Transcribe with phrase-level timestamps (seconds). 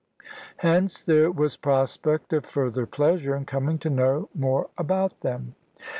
[0.57, 5.53] Hence there was prospect of further pleasure, in coming to know more about them.